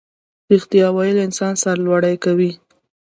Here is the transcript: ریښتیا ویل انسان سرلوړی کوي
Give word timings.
ریښتیا 0.49 0.87
ویل 0.95 1.17
انسان 1.25 1.53
سرلوړی 1.63 2.15
کوي 2.23 2.51